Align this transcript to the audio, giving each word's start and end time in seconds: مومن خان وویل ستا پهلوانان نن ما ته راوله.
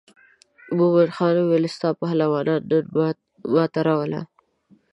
مومن 0.77 1.09
خان 1.15 1.35
وویل 1.39 1.65
ستا 1.75 1.89
پهلوانان 1.99 2.61
نن 2.69 2.85
ما 3.53 3.65
ته 3.73 3.79
راوله. 3.87 4.21